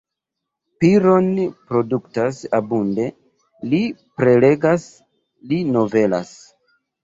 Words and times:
Piron 0.83 1.27
produktas 1.73 2.41
abunde, 2.61 3.07
li 3.75 3.85
prelegas, 4.23 4.89
li 5.55 5.65
novelas. 5.79 6.37